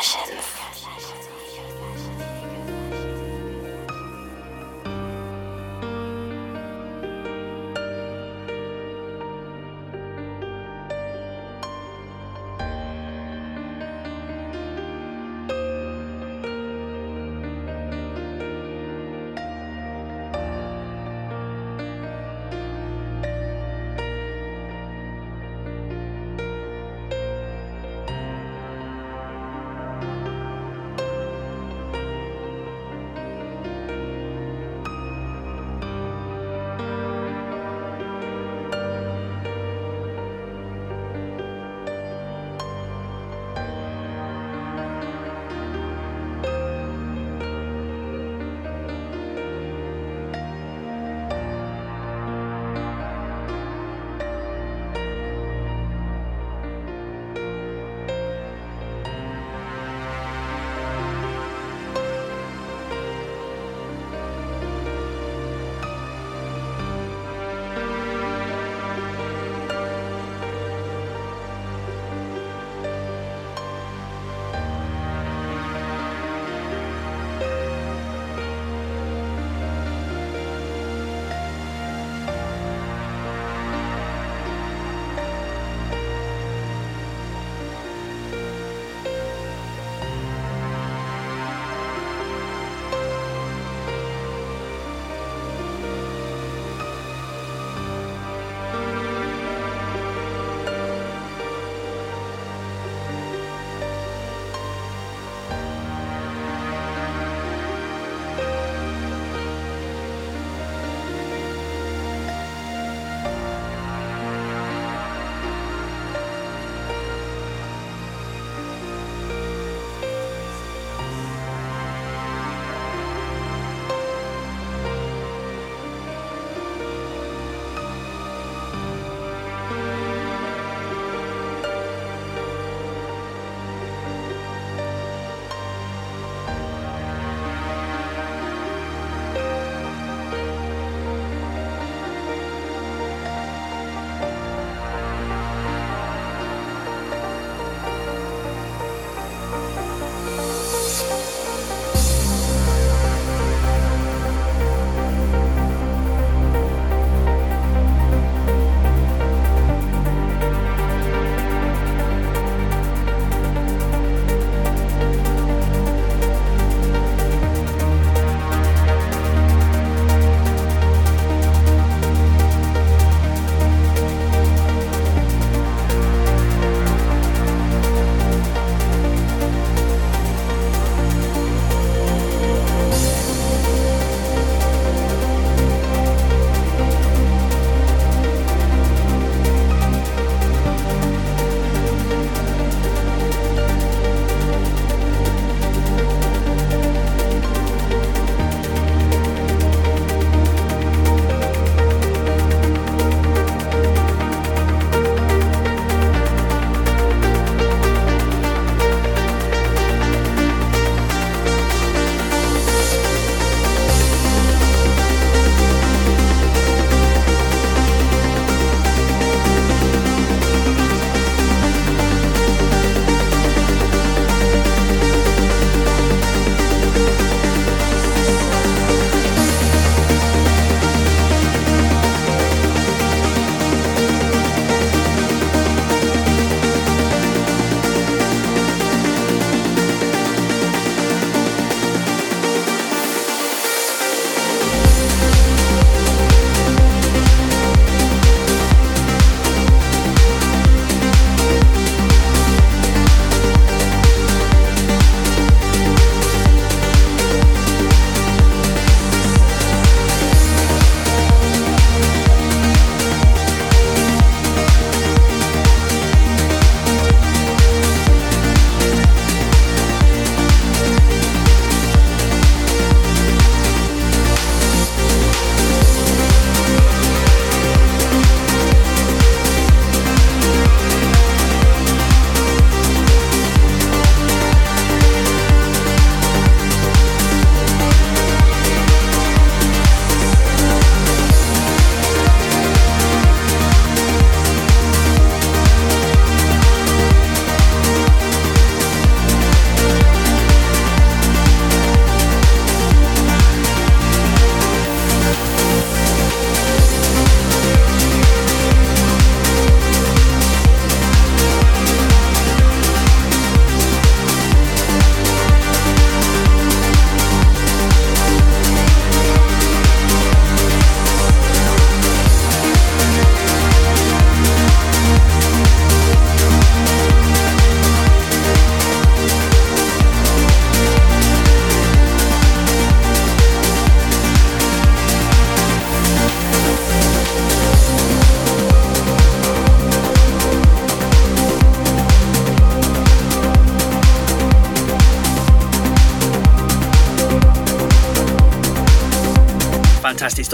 Sessions. 0.00 0.67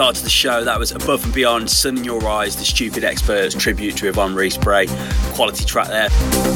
Start 0.04 0.16
to 0.16 0.22
the 0.22 0.28
show. 0.28 0.62
That 0.64 0.78
was 0.78 0.92
Above 0.92 1.24
and 1.24 1.32
Beyond, 1.32 1.70
Sun 1.70 1.96
in 1.96 2.04
Your 2.04 2.28
Eyes, 2.28 2.56
the 2.56 2.64
Stupid 2.66 3.04
Experts 3.04 3.54
tribute 3.54 3.96
to 3.96 4.08
Yvonne 4.08 4.34
Rees 4.34 4.58
Bray. 4.58 4.86
Quality 5.32 5.64
track 5.64 5.88
there. 5.88 6.53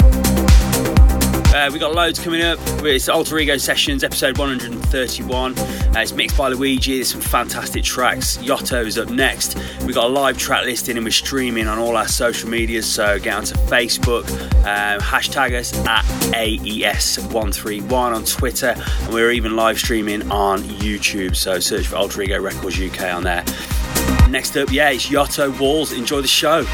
Uh, 1.54 1.70
we 1.72 1.78
got 1.78 1.94
loads 1.94 2.18
coming 2.18 2.42
up. 2.42 2.58
It's 2.84 3.08
Alter 3.08 3.38
Ego 3.38 3.56
Sessions, 3.56 4.04
episode 4.04 4.36
131. 4.36 5.58
Uh, 5.58 5.92
it's 5.96 6.12
mixed 6.12 6.36
by 6.36 6.48
Luigi. 6.48 6.96
There's 6.96 7.10
some 7.10 7.22
fantastic 7.22 7.84
tracks. 7.84 8.36
Yotto's 8.38 8.98
up 8.98 9.08
next. 9.08 9.56
We 9.86 9.94
got 9.94 10.04
a 10.04 10.12
live 10.12 10.36
track 10.36 10.66
listing 10.66 10.98
and 10.98 11.06
we're 11.06 11.10
streaming 11.10 11.66
on 11.66 11.78
all 11.78 11.96
our 11.96 12.06
social 12.06 12.50
medias. 12.50 12.84
So 12.86 13.18
get 13.18 13.34
onto 13.34 13.54
Facebook, 13.54 14.30
um, 14.64 15.00
hashtag 15.00 15.58
us 15.58 15.74
at 15.86 16.04
AES131 16.34 17.92
on 17.92 18.24
Twitter, 18.24 18.74
and 18.76 19.14
we're 19.14 19.30
even 19.30 19.56
live 19.56 19.78
streaming 19.78 20.30
on 20.30 20.60
YouTube. 20.60 21.34
So 21.34 21.60
search 21.60 21.86
for 21.86 21.96
Alter 21.96 22.20
Ego 22.20 22.38
Records 22.42 22.78
UK 22.78 23.14
on 23.14 23.22
there. 23.24 23.42
Next 24.28 24.54
up, 24.58 24.70
yeah, 24.70 24.90
it's 24.90 25.08
Yotto 25.08 25.58
Walls. 25.58 25.92
Enjoy 25.92 26.20
the 26.20 26.28
show. 26.28 26.66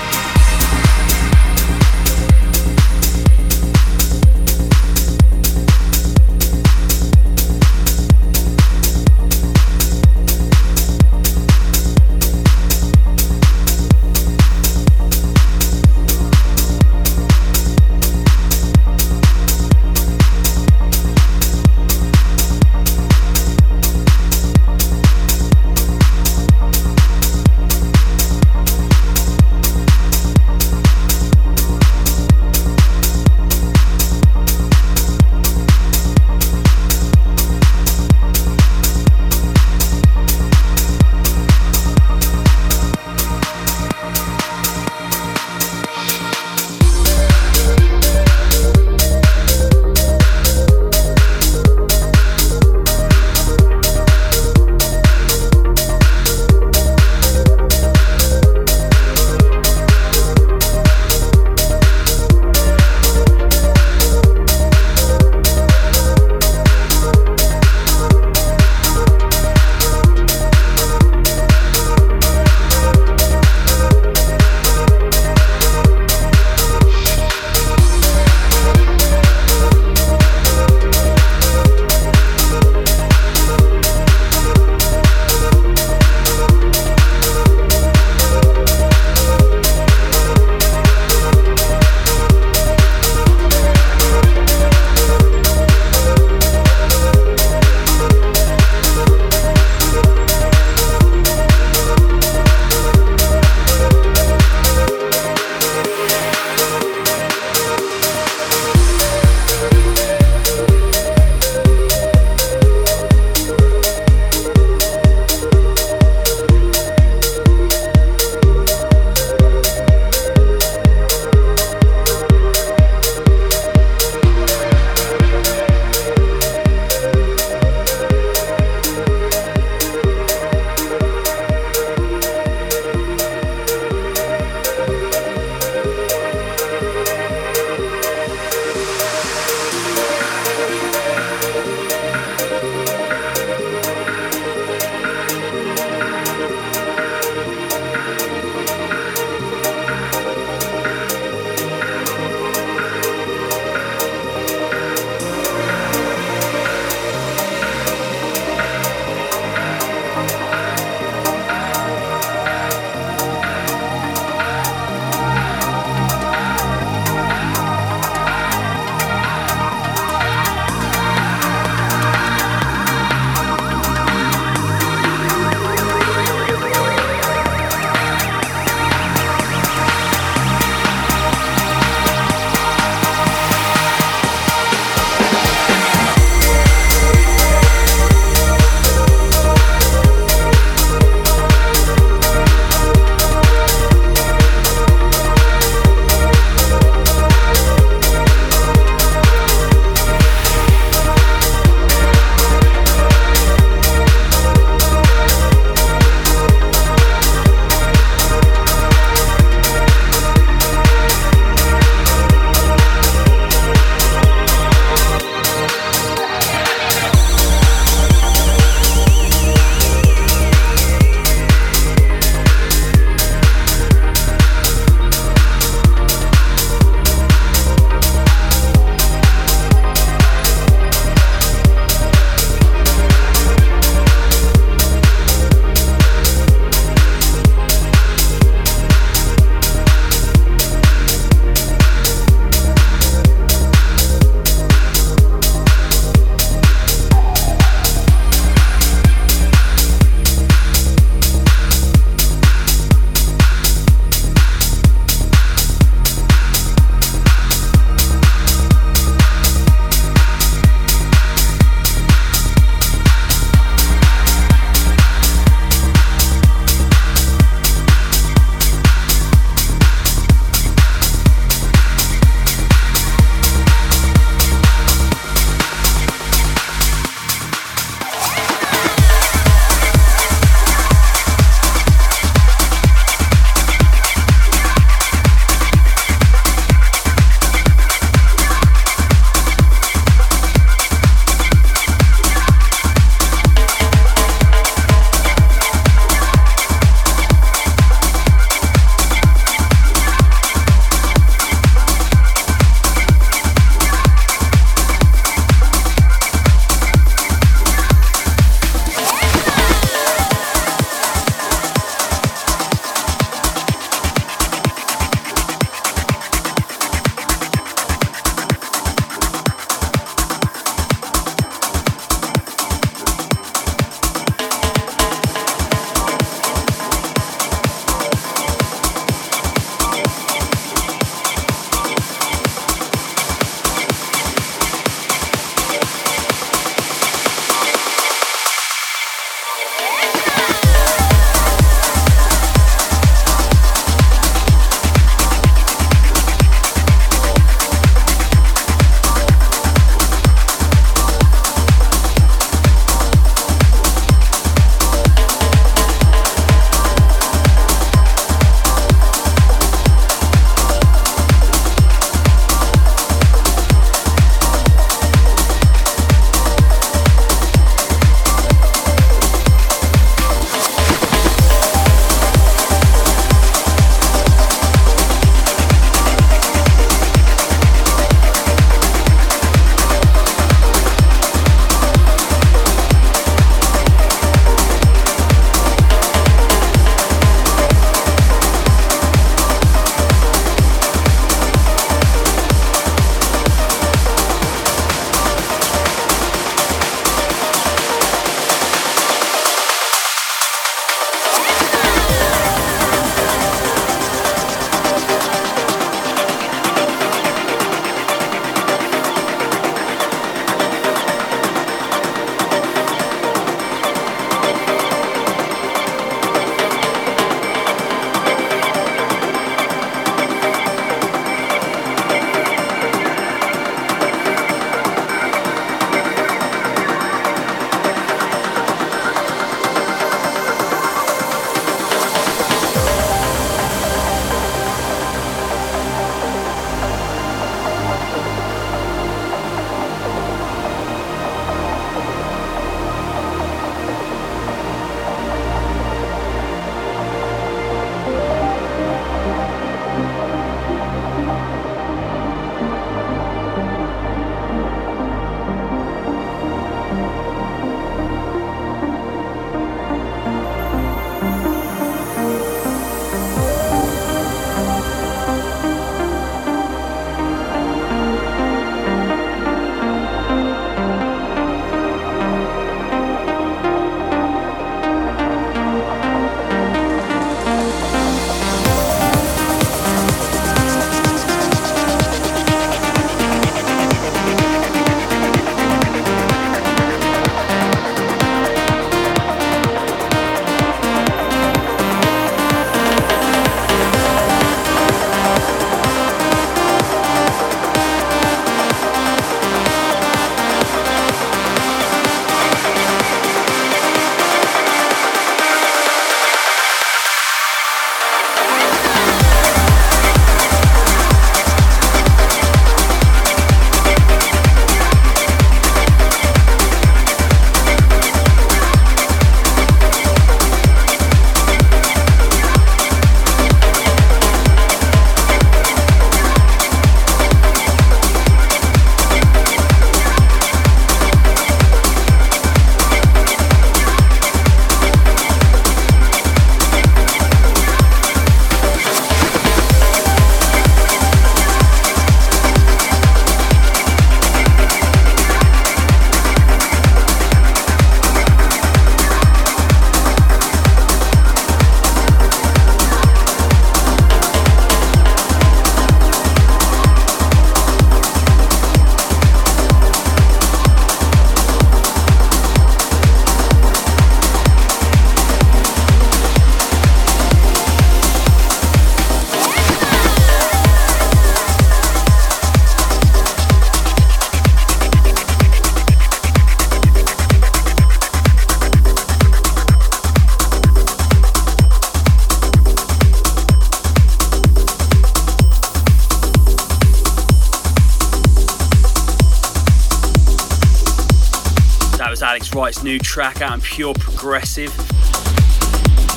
New 592.95 593.01
track 593.01 593.43
out 593.43 593.55
in 593.55 593.61
Pure 593.61 593.95
Progressive. 593.95 594.71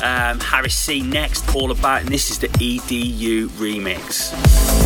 Um, 0.00 0.38
Harris 0.38 0.76
C 0.76 1.02
next, 1.02 1.52
All 1.56 1.72
About, 1.72 2.02
and 2.02 2.08
this 2.08 2.30
is 2.30 2.38
the 2.38 2.46
EDU 2.46 3.48
remix. 3.48 4.77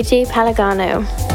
Luigi 0.00 0.24
Palagano. 0.24 1.29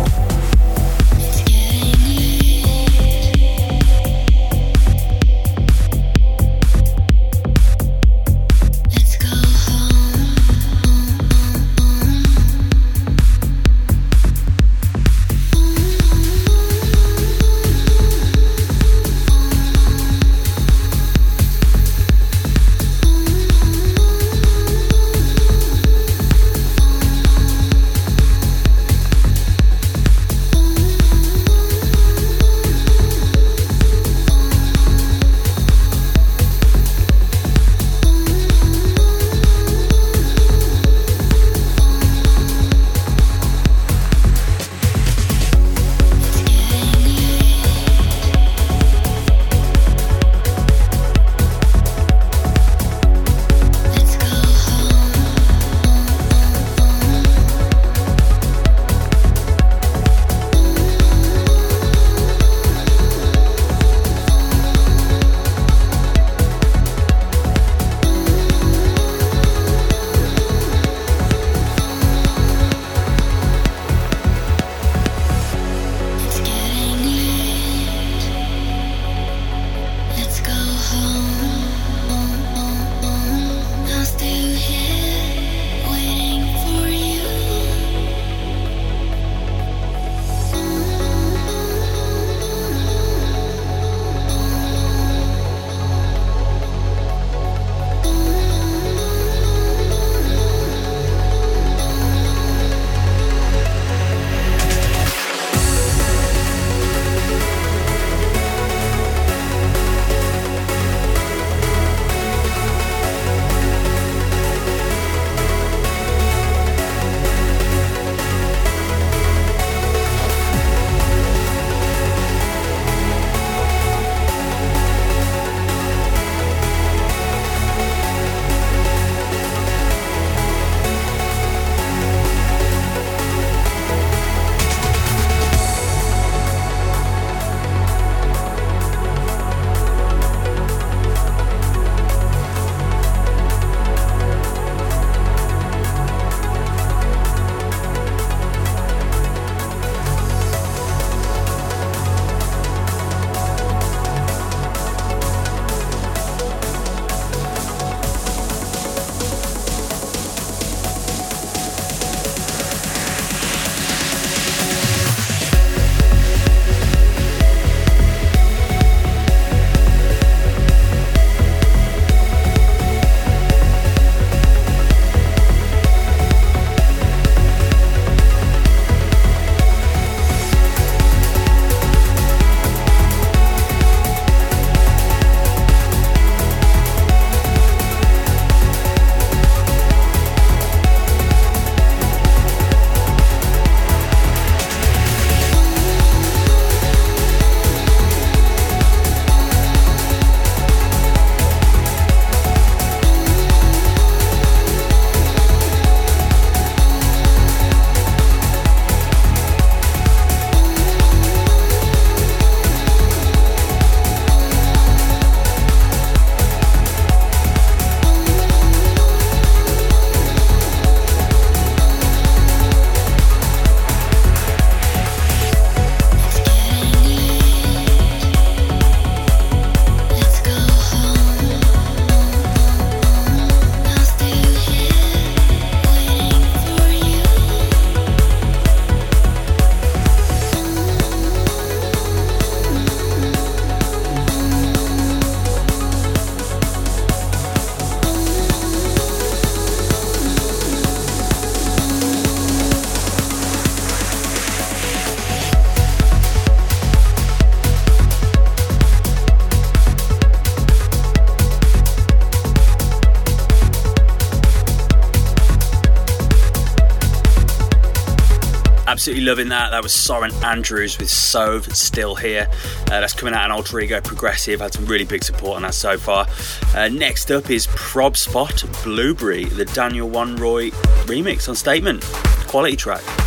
Absolutely 269.05 269.25
loving 269.27 269.49
that. 269.49 269.69
That 269.69 269.83
was 269.83 269.93
Soren 269.93 270.33
Andrews 270.43 270.97
with 270.97 271.09
Sove 271.09 271.71
Still 271.75 272.15
Here. 272.15 272.47
Uh, 272.87 273.01
that's 273.01 273.13
coming 273.13 273.35
out 273.35 273.43
on 273.43 273.51
Alter 273.51 273.79
Ego 273.79 274.01
Progressive. 274.01 274.61
Had 274.61 274.73
some 274.73 274.87
really 274.87 275.05
big 275.05 275.23
support 275.23 275.57
on 275.57 275.61
that 275.61 275.75
so 275.75 275.95
far. 275.95 276.25
Uh, 276.73 276.87
next 276.87 277.29
up 277.29 277.51
is 277.51 277.67
Prob 277.67 278.17
Spot 278.17 278.63
Blueberry, 278.83 279.45
the 279.45 279.65
Daniel 279.65 280.09
Wanrooy 280.09 280.71
remix 281.05 281.47
on 281.47 281.53
Statement. 281.53 282.01
Quality 282.47 282.75
track. 282.75 283.24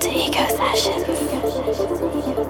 To 0.00 0.08
Ego 0.08 0.46
Sessions. 0.56 2.49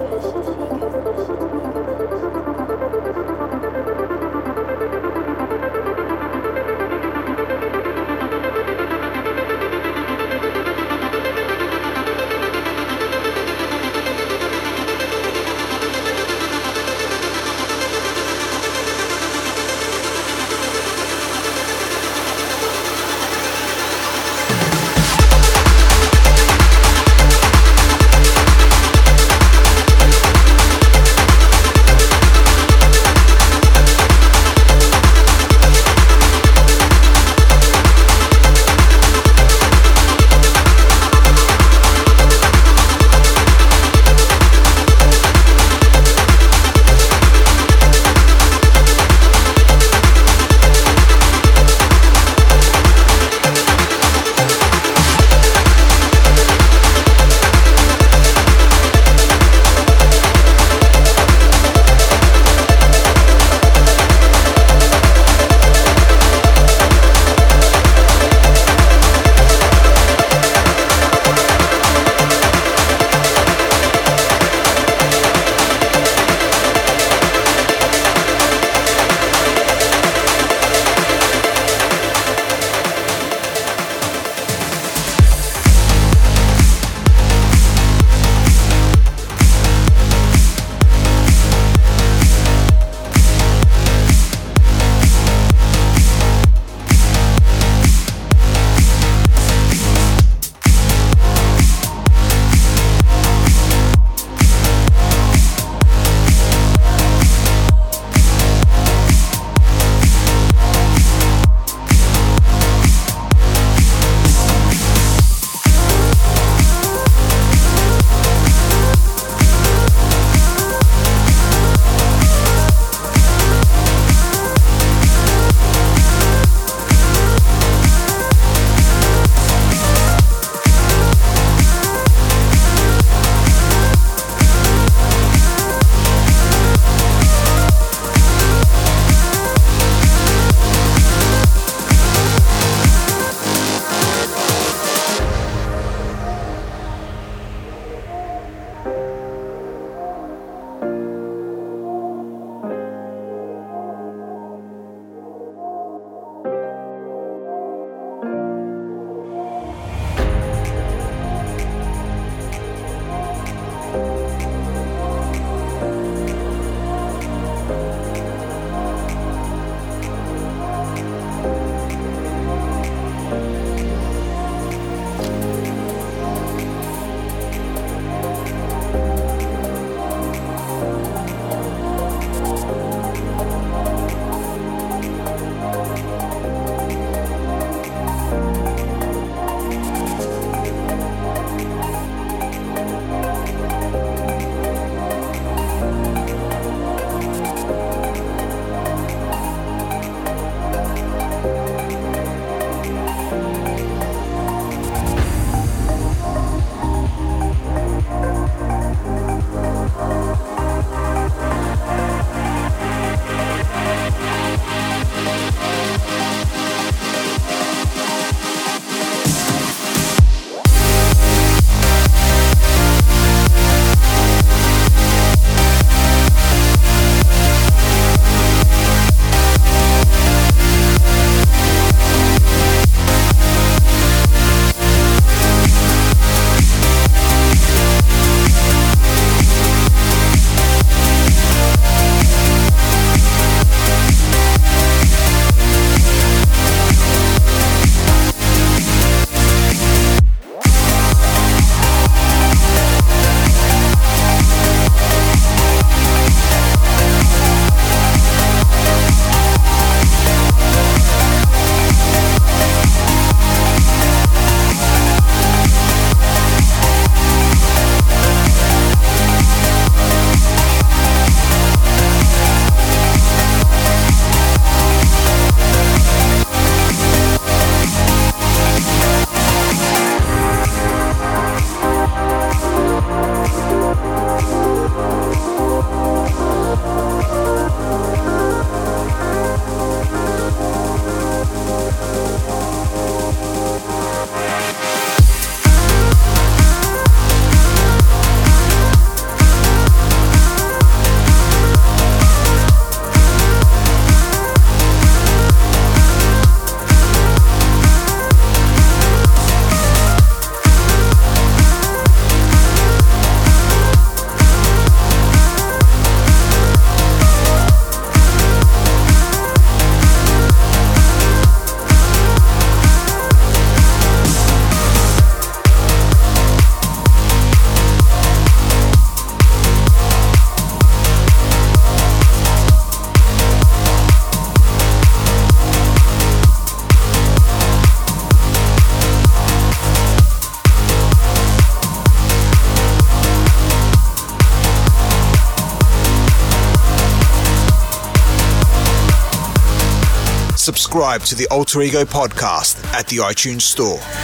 Subscribe 350.91 351.21
to 351.21 351.35
the 351.35 351.47
Alter 351.47 351.81
Ego 351.83 352.03
podcast 352.03 352.83
at 352.91 353.07
the 353.07 353.15
iTunes 353.19 353.61
Store. 353.61 354.20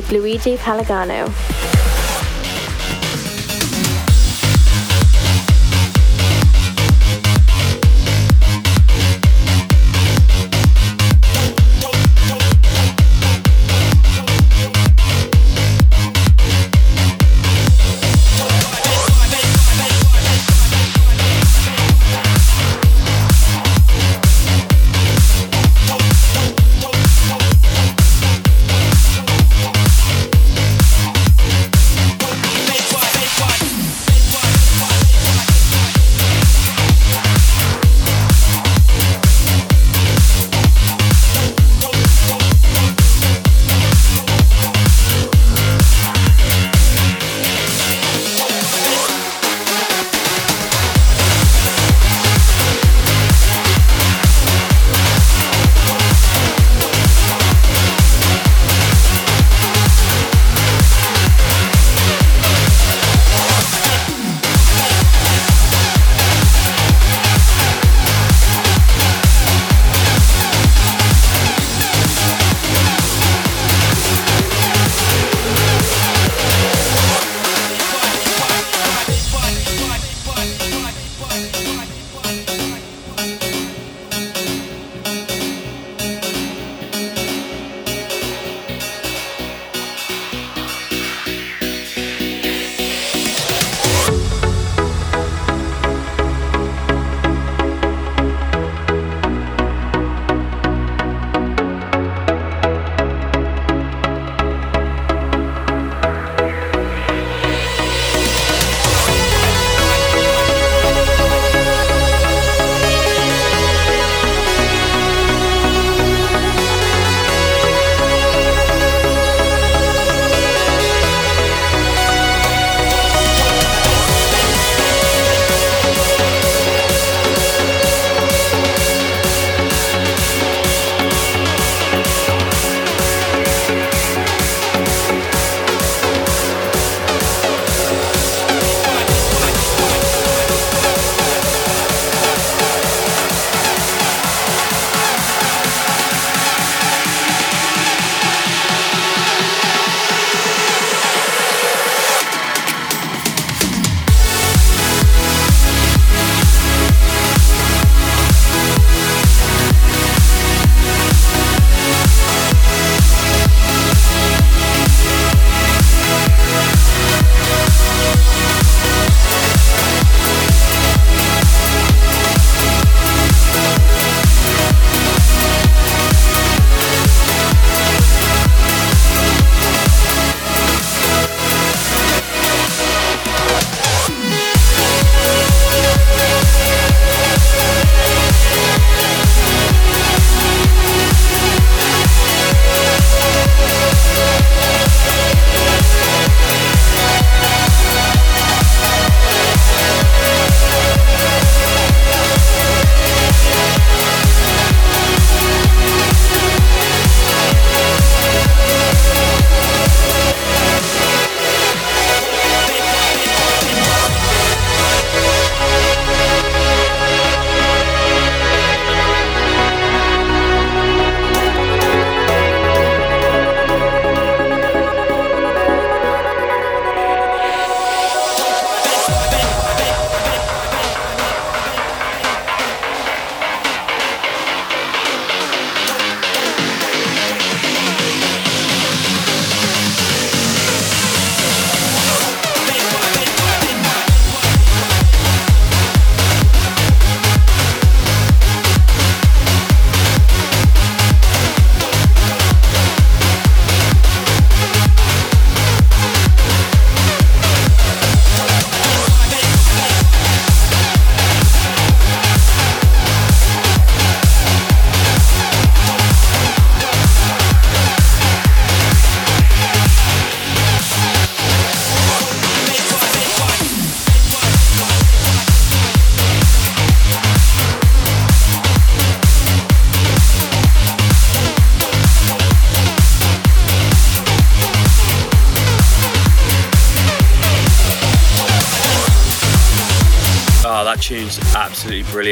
With 0.00 0.12
Luigi 0.12 0.56
Palagano. 0.56 1.89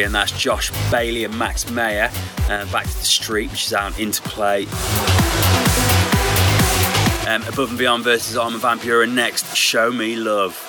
Brilliant. 0.09 0.31
That's 0.31 0.41
Josh 0.41 0.71
Bailey 0.91 1.25
and 1.25 1.39
Max 1.39 1.71
Mayer. 1.71 2.11
Uh, 2.49 2.71
Back 2.73 2.87
to 2.87 2.99
the 2.99 3.05
Street, 3.05 3.51
which 3.51 3.67
is 3.67 3.73
out 3.75 3.99
into 3.99 4.23
play. 4.23 4.67
Um, 7.27 7.43
Above 7.43 7.71
and 7.71 7.79
Beyond 7.79 8.05
versus 8.05 8.37
Armin 8.37 8.61
van 8.61 8.79
Buuren 8.79 9.13
next. 9.13 9.55
Show 9.55 9.93
me 9.93 10.17
love. 10.17 10.68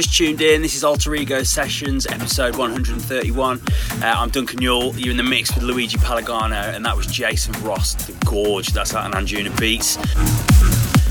Just 0.00 0.16
tuned 0.16 0.40
in, 0.40 0.62
this 0.62 0.74
is 0.76 0.82
Alter 0.82 1.14
Ego 1.14 1.42
Sessions, 1.42 2.06
episode 2.06 2.56
131. 2.56 3.60
Uh, 3.60 4.02
I'm 4.02 4.30
Daniel 4.30 4.92
Wanrooy. 4.92 4.98
You're 4.98 5.10
in 5.10 5.18
the 5.18 5.22
mix 5.22 5.54
with 5.54 5.62
Luigi 5.62 5.98
Palagano, 5.98 6.74
and 6.74 6.86
that 6.86 6.96
was 6.96 7.06
Jason 7.06 7.52
Ross, 7.62 7.92
the 8.06 8.12
Gorge. 8.24 8.68
That's 8.68 8.94
out 8.94 9.14
on 9.14 9.26
Anjuna 9.26 9.60
Beats. 9.60 9.98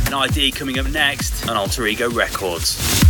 An 0.08 0.16
ID 0.16 0.50
coming 0.54 0.80
up 0.80 0.88
next 0.88 1.48
on 1.48 1.56
Alter 1.56 1.86
Ego 1.86 2.10
Records. 2.10 3.09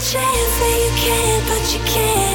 chance 0.00 0.58
that 0.60 0.78
you 0.84 0.90
can't, 0.96 1.48
but 1.48 1.74
you 1.74 1.80
can't. 1.84 2.27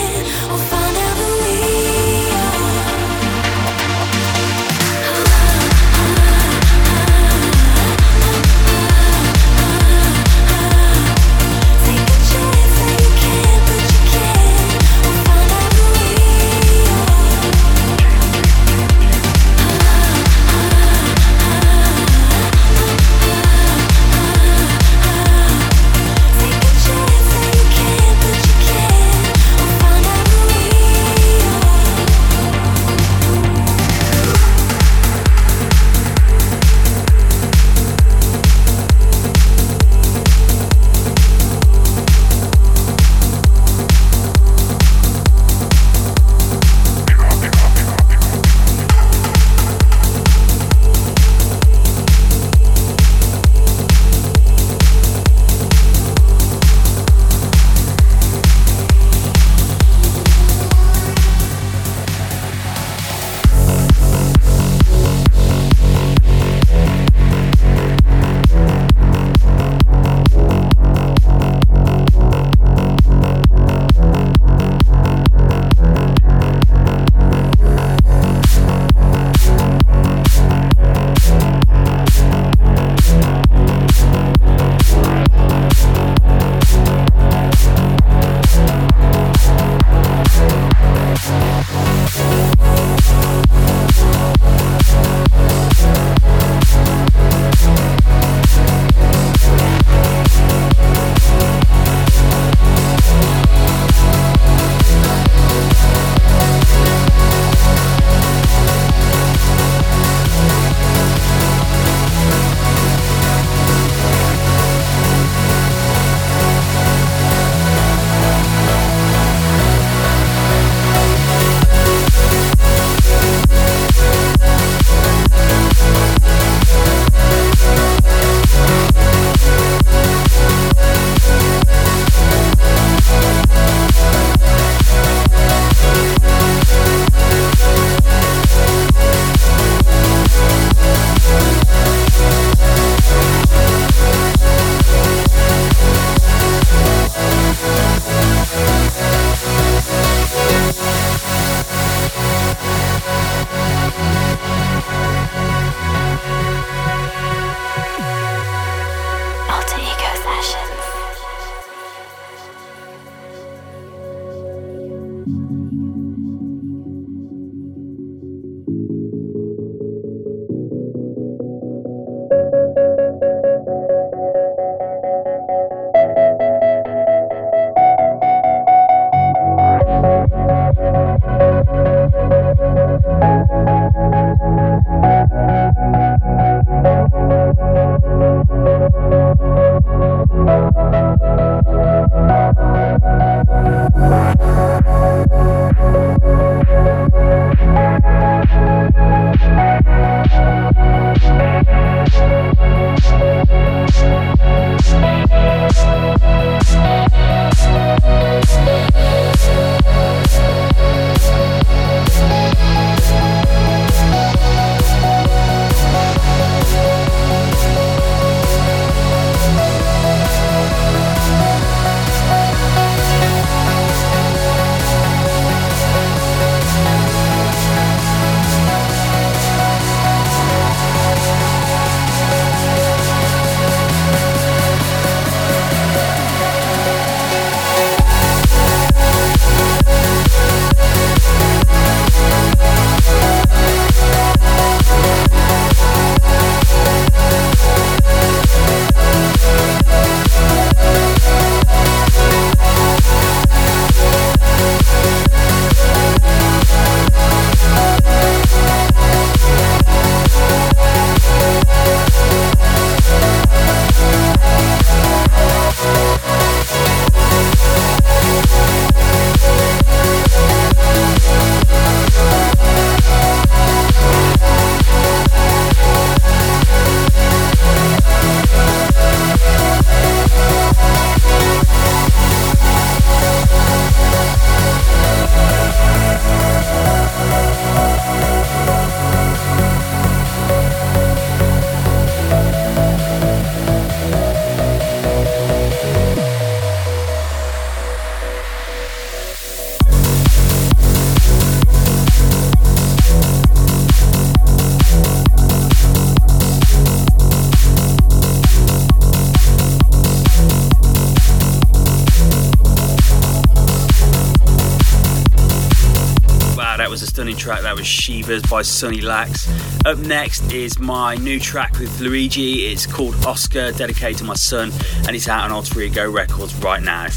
That 317.74 317.80
was 317.80 317.88
Shivas 317.88 318.48
by 318.52 318.62
Sunny 318.62 319.02
Lax. 319.02 319.50
Up 319.86 319.98
next 319.98 320.52
is 320.54 320.78
my 320.78 321.16
new 321.16 321.40
track 321.40 321.80
with 321.80 322.00
Luigi. 322.00 322.68
It's 322.68 322.86
called 322.86 323.16
Oscar, 323.26 323.72
dedicated 323.72 324.20
to 324.20 324.26
my 324.26 324.36
son, 324.36 324.72
and 325.08 325.16
it's 325.16 325.28
out 325.28 325.46
on 325.46 325.52
Alter 325.52 325.82
Ego 325.82 326.10
Records 326.10 326.54
right 326.58 326.84
now. 326.84 327.08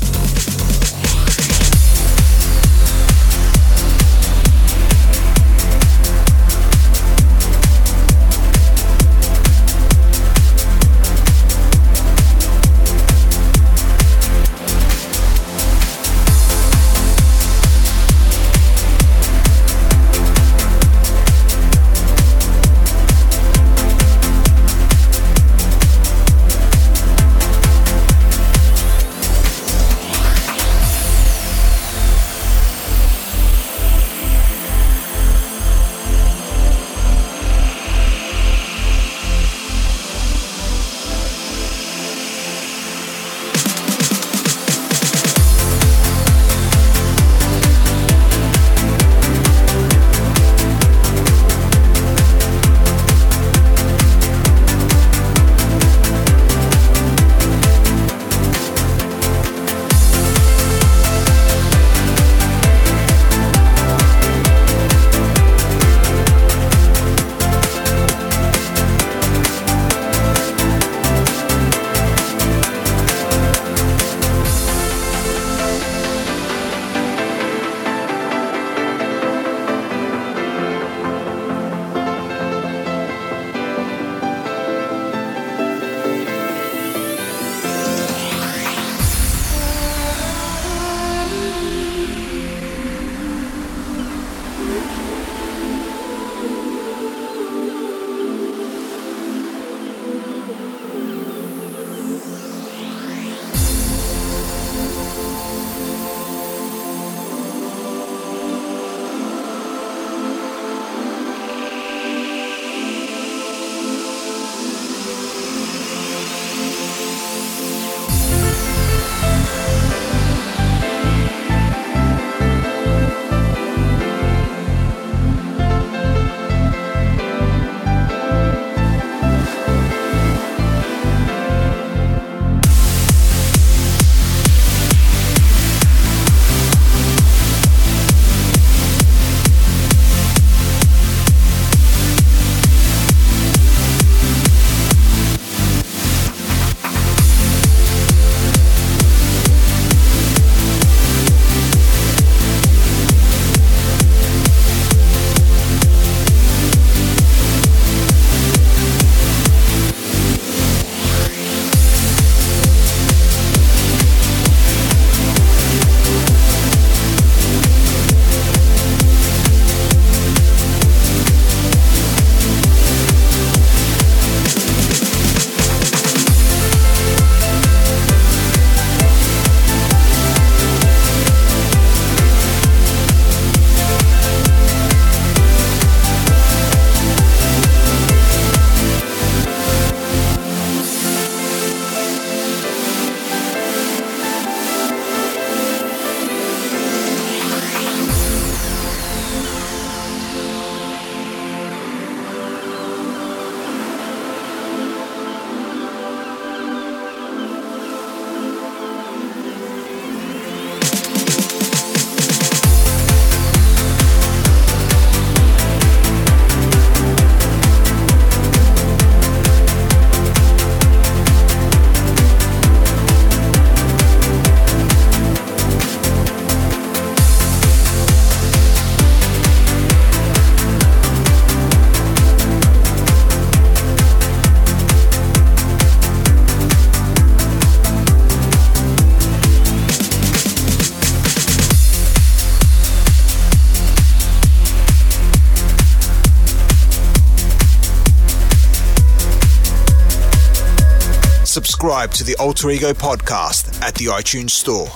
Subscribe 251.86 252.10
to 252.10 252.24
the 252.24 252.34
Alter 252.40 252.68
Ego 252.70 252.92
podcast 252.92 253.80
at 253.80 253.94
the 253.94 254.06
iTunes 254.06 254.50
Store. 254.50 254.88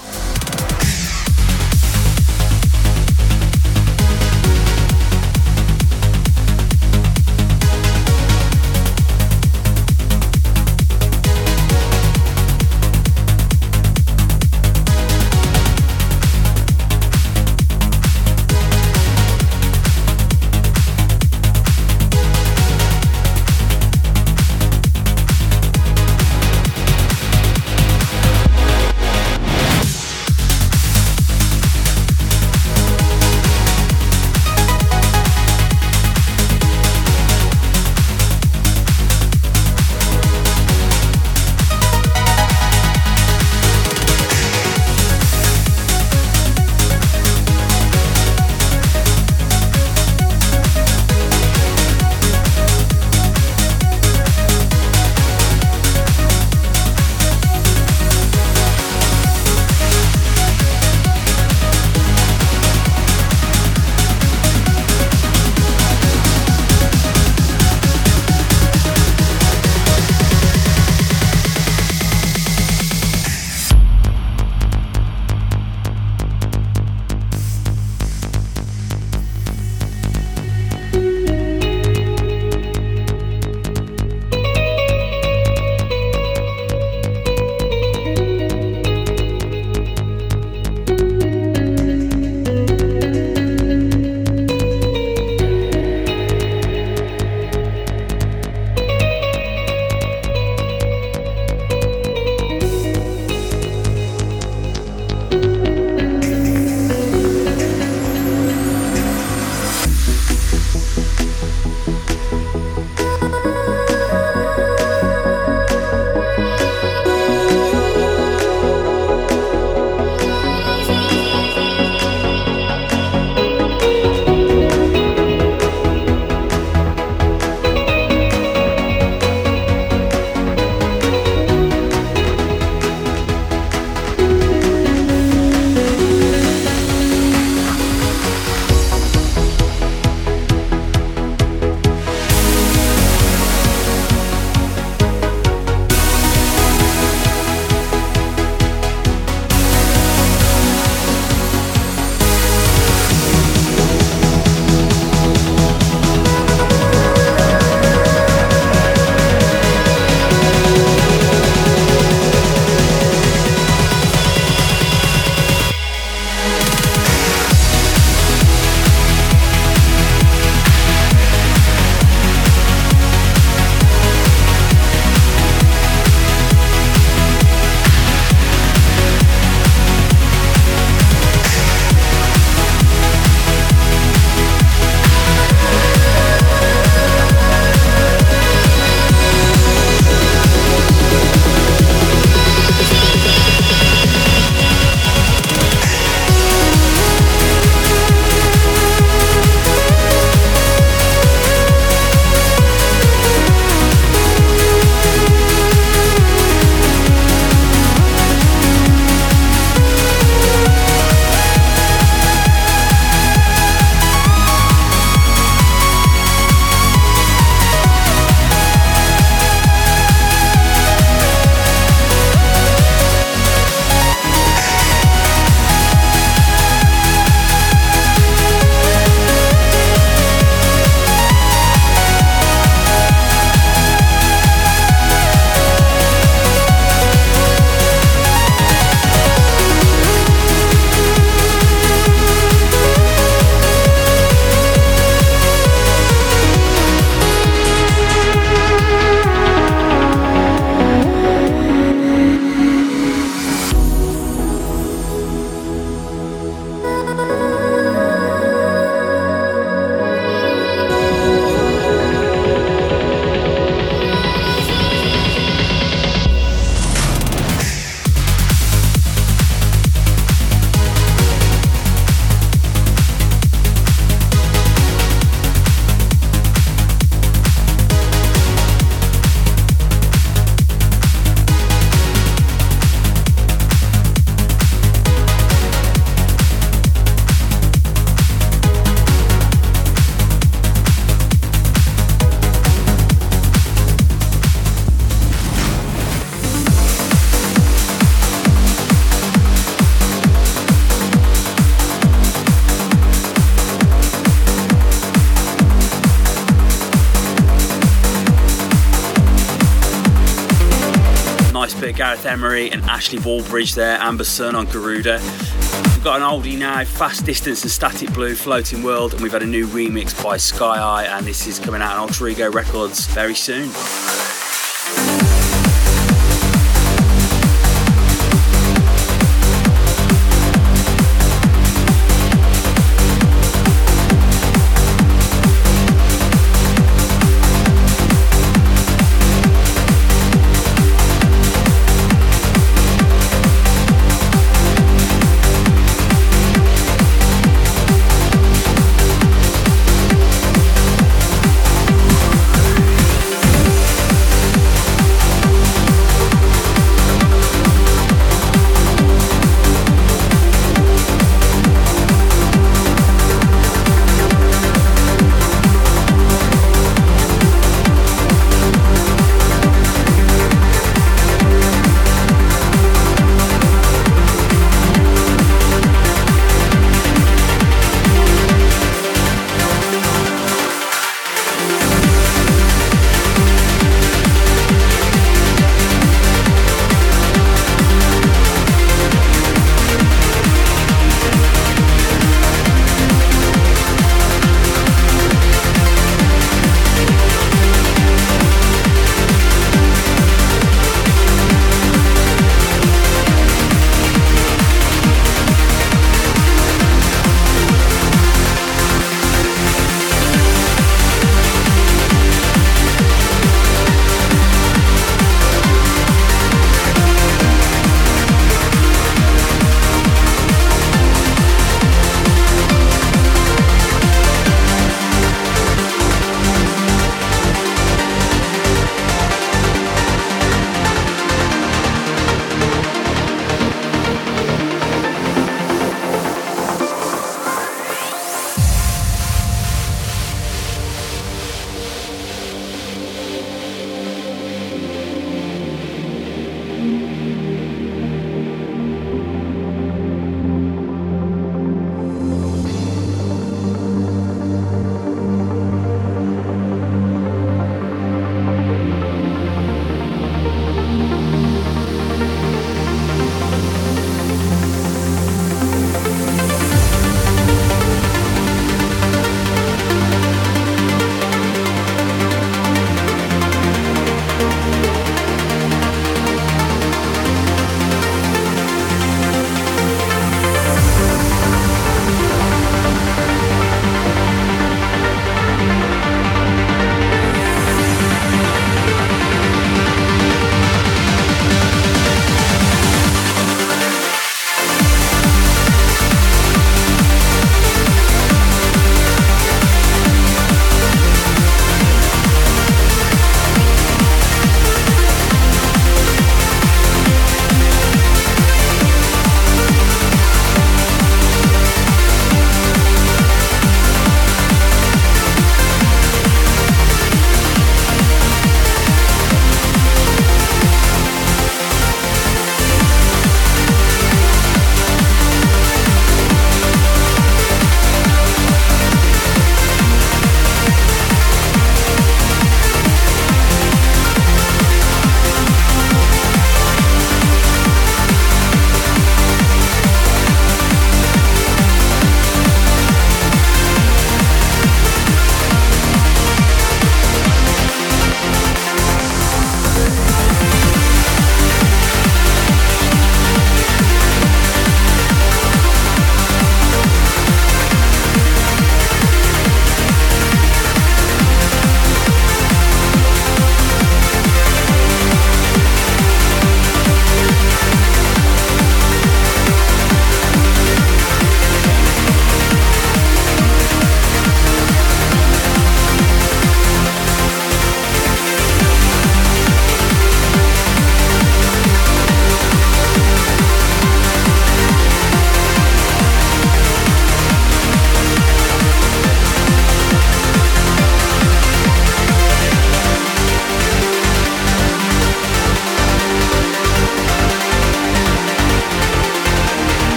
Of 311.88 311.96
Gareth 311.96 312.26
Emery 312.26 312.70
and 312.70 312.82
Ashley 312.84 313.18
Wallbridge 313.18 313.74
there, 313.74 313.96
Amber 314.00 314.24
Sun 314.24 314.54
on 314.54 314.66
Garuda. 314.66 315.18
We've 315.20 316.04
got 316.04 316.20
an 316.20 316.26
oldie 316.26 316.58
now, 316.58 316.84
Fast 316.84 317.24
Distance 317.24 317.62
and 317.62 317.70
Static 317.70 318.12
Blue, 318.12 318.34
Floating 318.34 318.82
World, 318.82 319.14
and 319.14 319.22
we've 319.22 319.32
had 319.32 319.42
a 319.42 319.46
new 319.46 319.66
remix 319.66 320.22
by 320.22 320.36
Sky 320.36 320.78
Eye, 320.78 321.04
and 321.04 321.26
this 321.26 321.46
is 321.46 321.58
coming 321.58 321.80
out 321.80 321.92
on 321.92 322.00
Alter 322.00 322.28
Ego 322.28 322.50
Records 322.50 323.06
very 323.06 323.34
soon. 323.34 323.70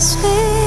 this 0.00 0.59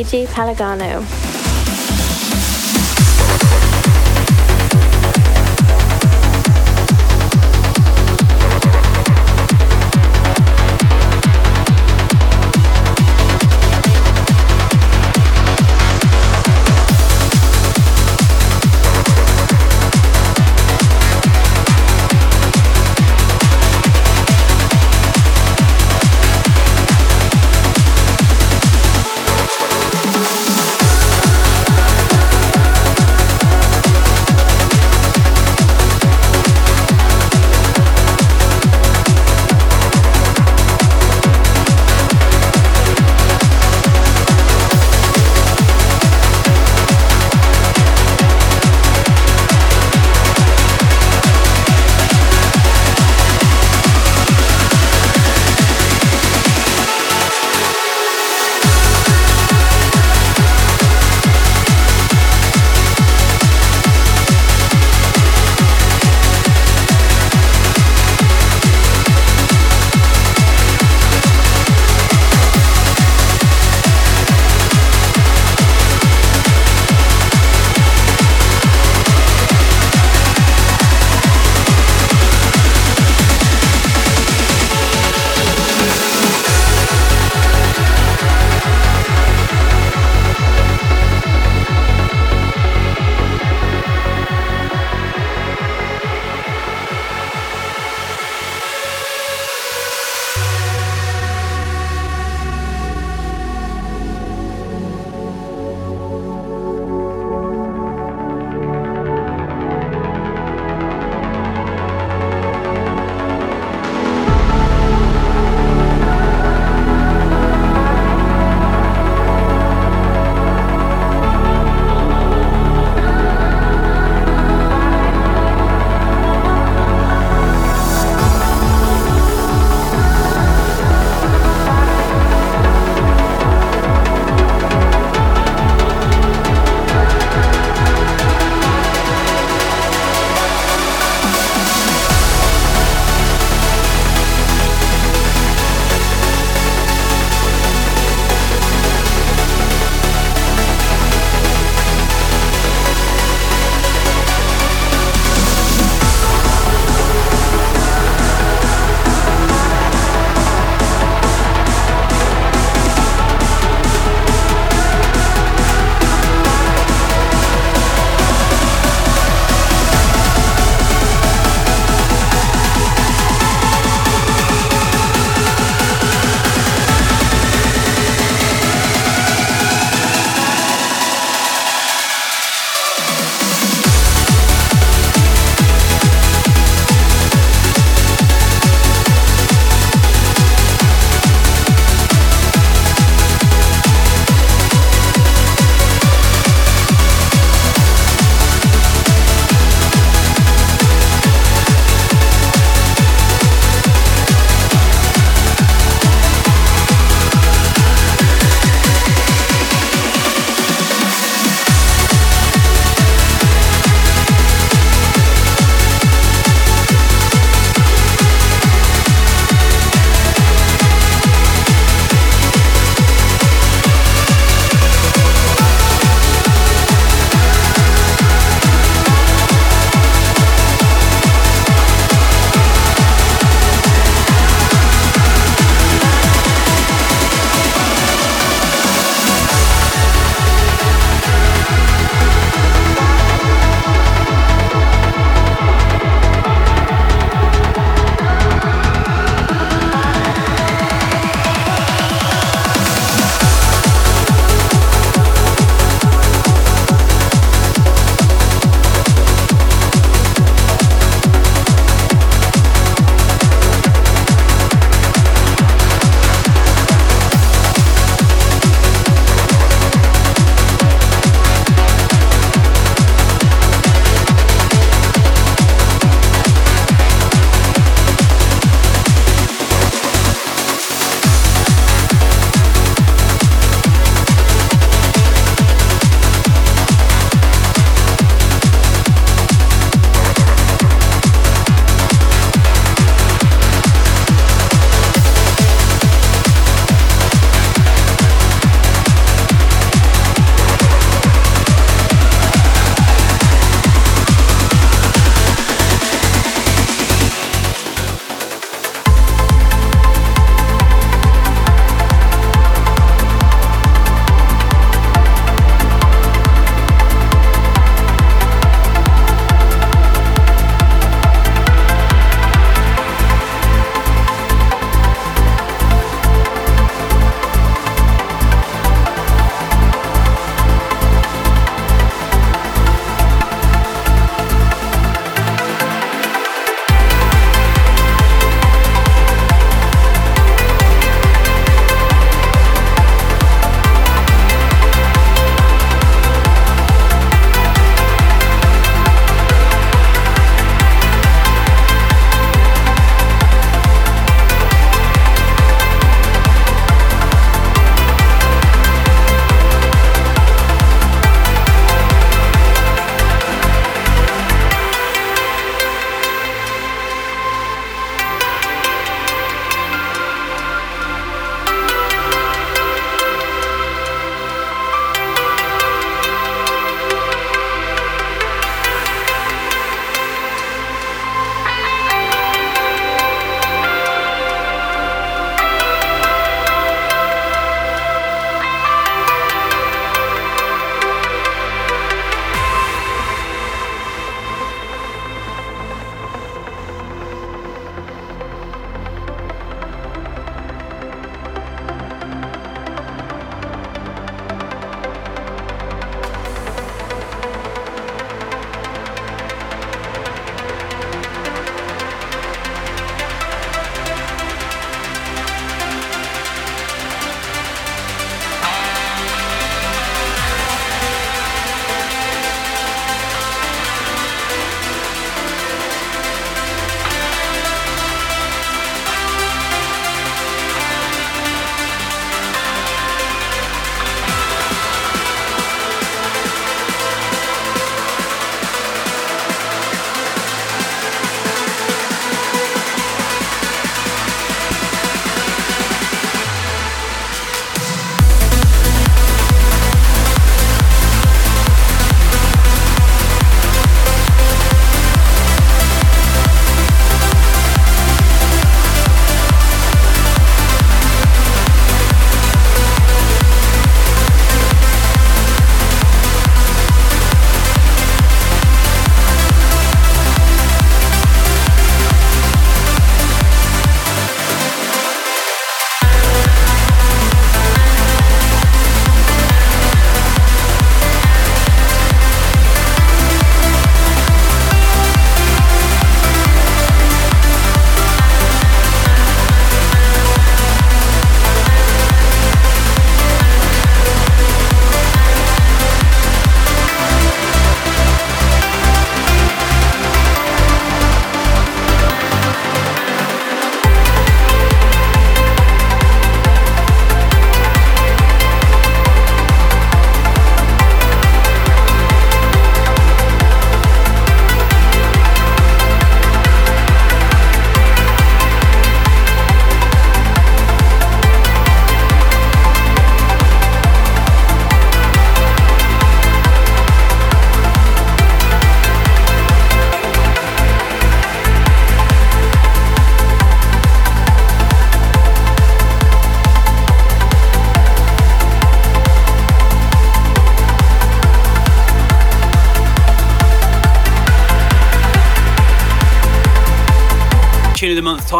Luigi 0.00 0.24
Palagano. 0.26 1.19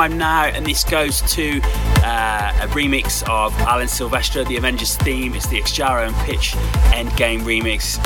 Time 0.01 0.17
now, 0.17 0.45
and 0.45 0.65
this 0.65 0.83
goes 0.83 1.21
to 1.35 1.61
uh, 2.03 2.59
a 2.63 2.67
remix 2.69 3.23
of 3.29 3.53
Alan 3.61 3.87
Silvestri, 3.87 4.49
the 4.49 4.57
Avengers 4.57 4.97
theme. 4.97 5.35
It's 5.35 5.47
the 5.49 5.61
XiJaro 5.61 6.07
and 6.07 6.17
Pitch 6.25 6.53
Endgame 6.95 7.43
remix, 7.43 7.99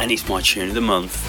and 0.00 0.12
it's 0.12 0.28
my 0.28 0.40
tune 0.40 0.68
of 0.68 0.76
the 0.76 0.80
month. 0.80 1.19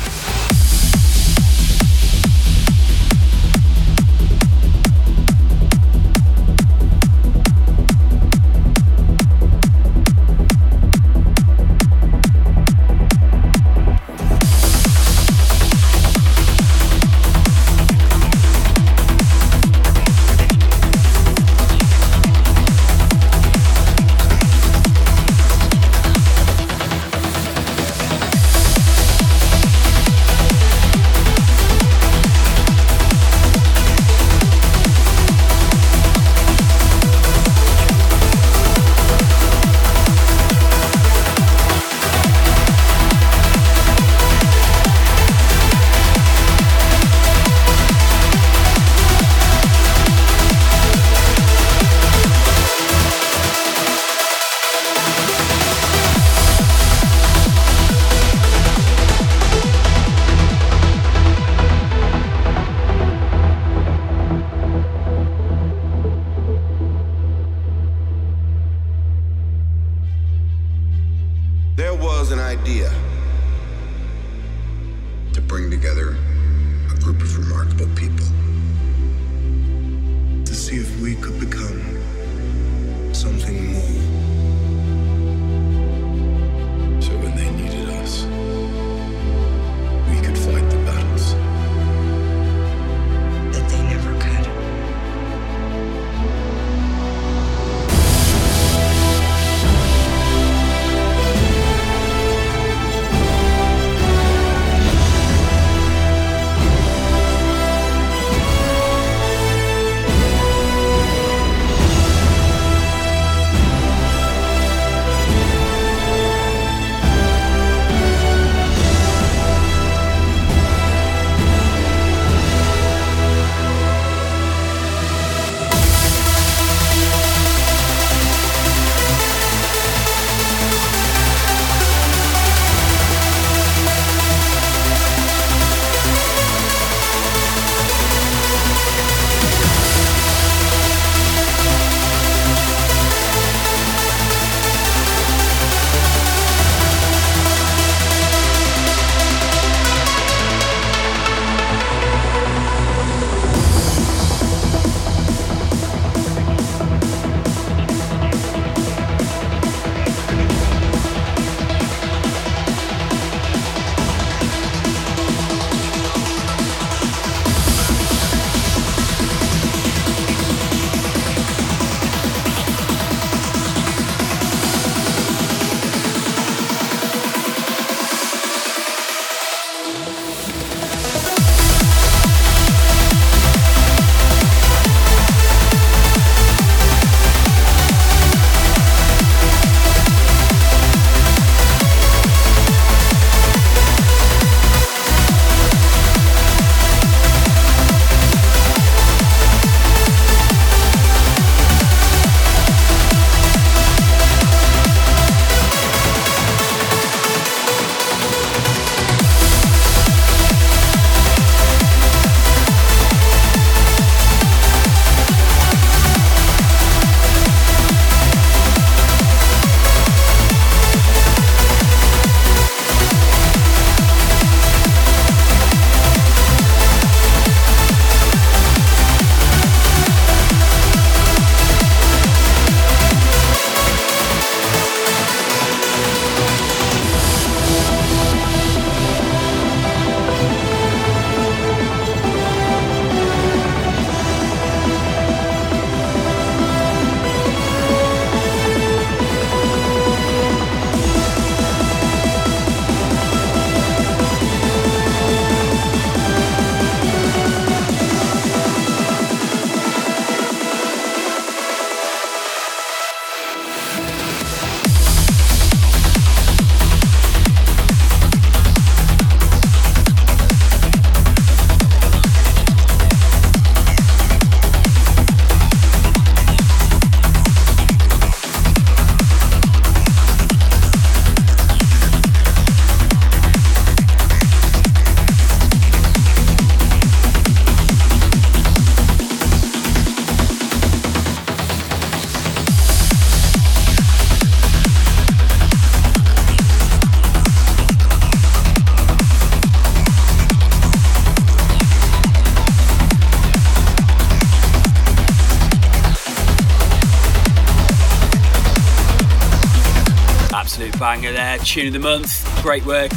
Tune 311.64 311.88
of 311.88 311.94
the 311.94 312.00
month. 312.00 312.62
Great 312.62 312.86
work. 312.86 313.12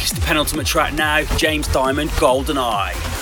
It's 0.00 0.12
the 0.12 0.20
penultimate 0.20 0.66
track 0.66 0.94
now. 0.94 1.24
James 1.36 1.68
Dymond, 1.68 2.18
Golden 2.18 2.56
Eye. 2.58 3.13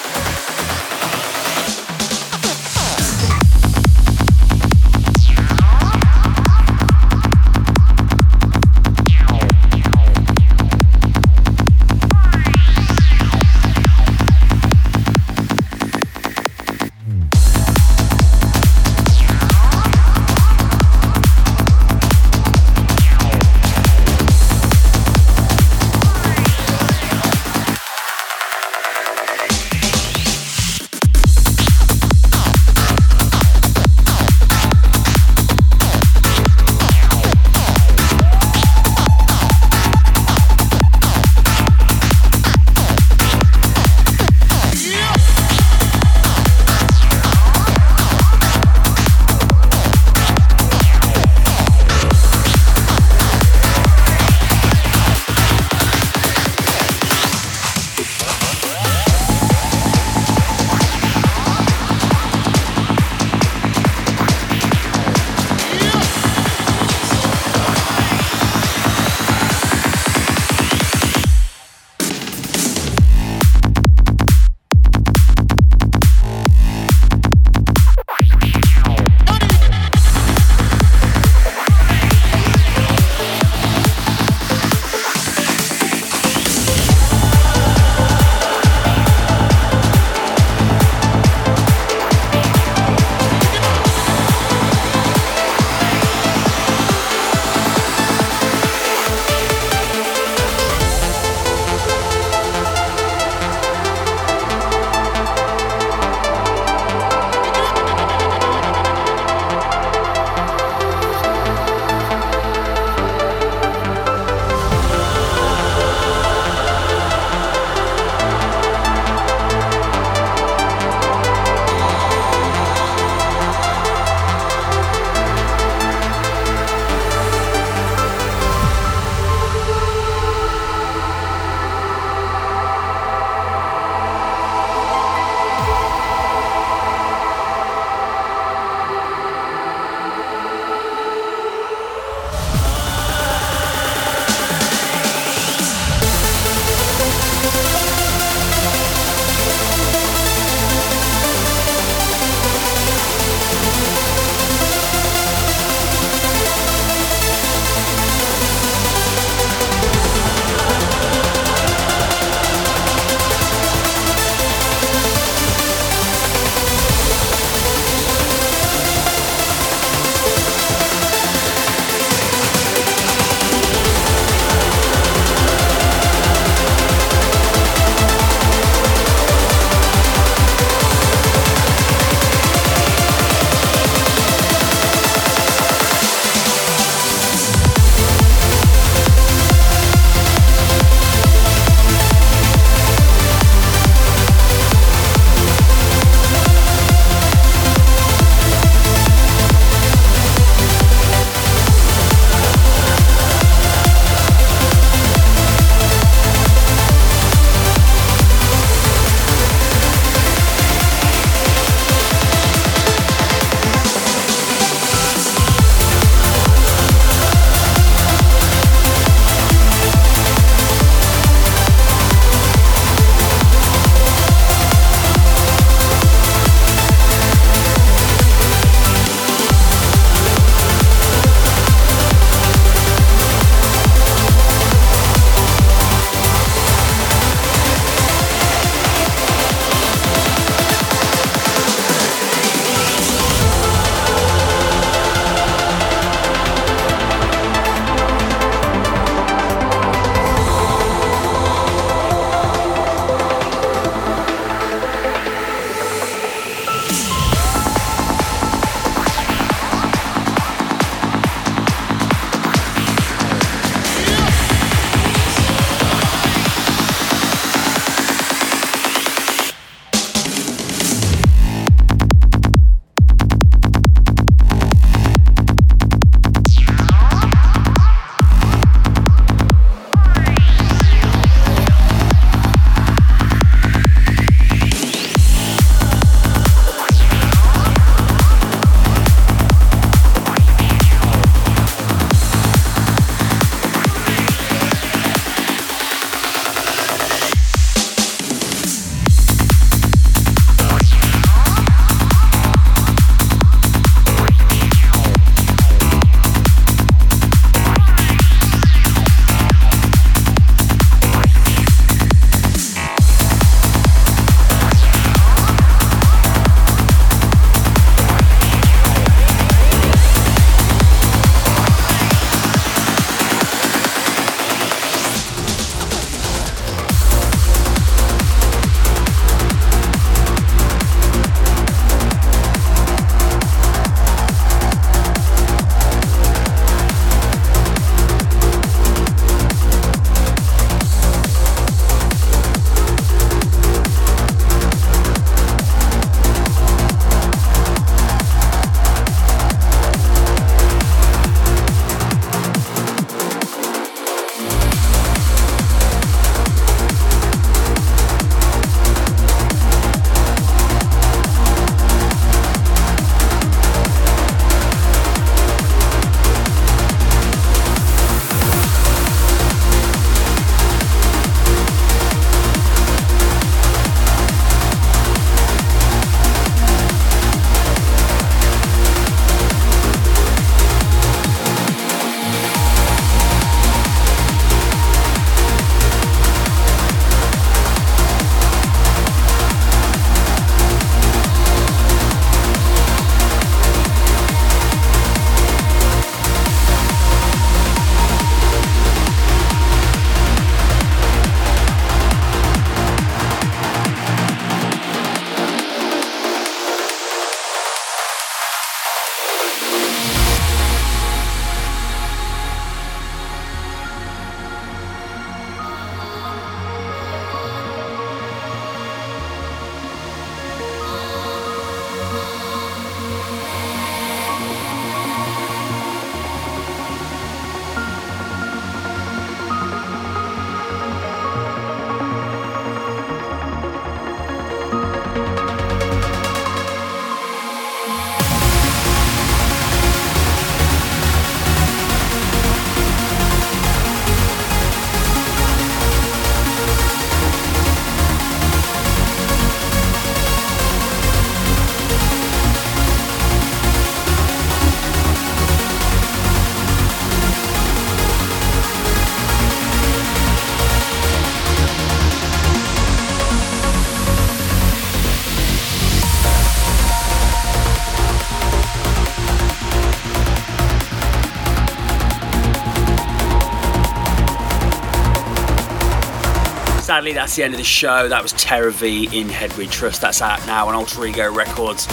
That's 477.22 477.36
the 477.36 477.44
end 477.44 477.54
of 477.54 477.58
the 477.58 477.64
show. 477.64 478.08
That 478.08 478.20
was 478.20 478.32
Terror 478.32 478.70
V 478.70 479.08
in 479.16 479.28
Head 479.28 479.56
We 479.56 479.68
Trust. 479.68 480.00
That's 480.00 480.20
out 480.20 480.44
now 480.44 480.66
on 480.66 480.74
Alter 480.74 481.06
Ego 481.06 481.32
Records. 481.32 481.86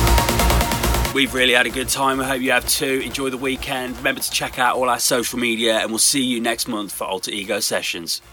We've 1.13 1.31
really 1.35 1.53
had 1.53 1.67
a 1.67 1.69
good 1.69 1.87
time. 1.87 2.19
I 2.19 2.23
hope 2.23 2.41
you 2.41 2.49
have 2.49 2.67
too. 2.67 3.03
Enjoy 3.05 3.29
the 3.29 3.37
weekend. 3.37 3.95
Remember 3.97 4.21
to 4.21 4.31
check 4.31 4.57
out 4.57 4.75
all 4.75 4.89
our 4.89 4.97
social 4.97 5.37
media, 5.37 5.77
and 5.77 5.91
we'll 5.91 5.99
see 5.99 6.23
you 6.23 6.41
next 6.41 6.67
month 6.67 6.91
for 6.91 7.03
Alter 7.03 7.29
Ego 7.29 7.59
Sessions. 7.59 8.23